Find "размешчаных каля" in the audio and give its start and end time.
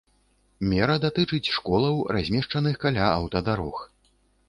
2.19-3.07